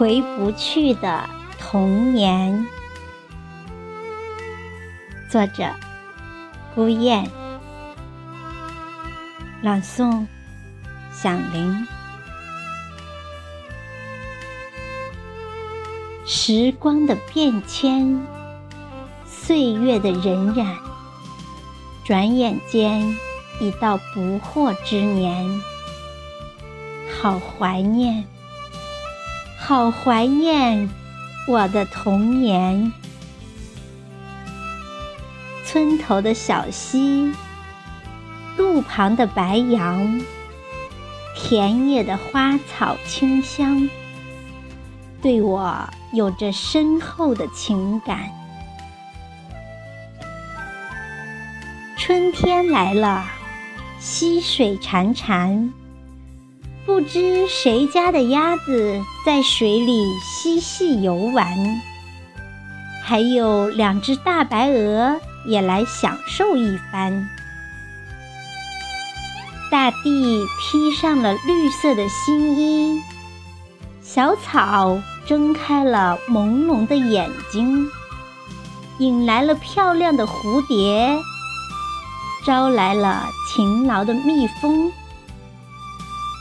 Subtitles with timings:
[0.00, 1.28] 回不去的
[1.58, 2.66] 童年。
[5.30, 5.68] 作者：
[6.74, 7.28] 孤雁，
[9.60, 10.26] 朗诵：
[11.12, 11.86] 响铃。
[16.24, 18.18] 时光的变迁，
[19.26, 20.78] 岁月的荏苒，
[22.06, 23.06] 转眼间
[23.60, 25.60] 已到不惑之年。
[27.20, 28.24] 好怀念，
[29.70, 30.90] 好怀念
[31.46, 32.92] 我的童年。
[35.64, 37.32] 村头的小溪，
[38.56, 40.20] 路旁的白杨，
[41.36, 43.88] 田野的花草清香，
[45.22, 48.28] 对我有着深厚的情感。
[51.96, 53.24] 春天来了，
[54.00, 55.70] 溪水潺潺。
[56.86, 61.46] 不知谁家的鸭子在水里嬉戏游玩，
[63.04, 67.28] 还有两只大白鹅也来享受一番。
[69.70, 73.00] 大地披上了绿色的新衣，
[74.02, 77.88] 小草睁开了朦胧的眼睛，
[78.98, 81.16] 引来了漂亮的蝴蝶，
[82.44, 84.90] 招来了勤劳的蜜蜂。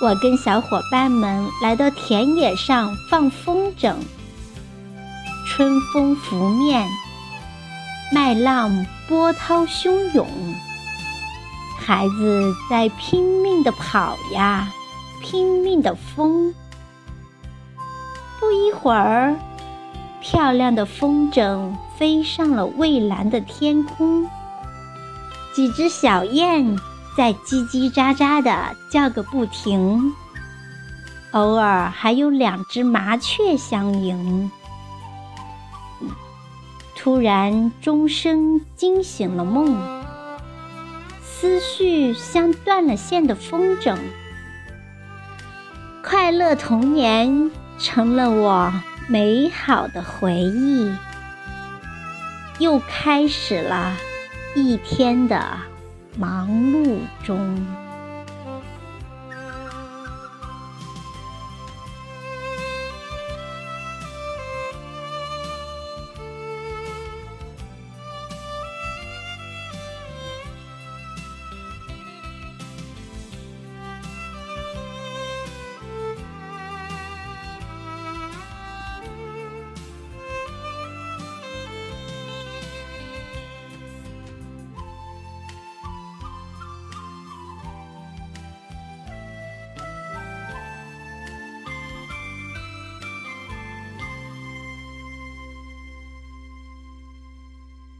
[0.00, 3.94] 我跟小伙伴们来到田野上放风筝，
[5.46, 6.86] 春风拂面，
[8.12, 10.26] 麦浪波涛汹涌，
[11.78, 14.68] 孩子在拼命的跑呀，
[15.22, 16.52] 拼命的疯。
[18.40, 19.36] 不一会儿，
[20.20, 24.28] 漂亮的风筝飞上了蔚蓝的天空，
[25.54, 26.78] 几只小雁。
[27.16, 30.12] 在叽叽喳喳的叫个不停，
[31.30, 34.50] 偶尔还有两只麻雀相迎。
[36.96, 39.78] 突然，钟声惊醒了梦，
[41.22, 43.96] 思绪像断了线的风筝，
[46.02, 48.72] 快乐童年成了我
[49.06, 50.92] 美好的回忆。
[52.58, 53.96] 又开始了
[54.54, 55.73] 一天的。
[56.16, 57.83] 忙碌中。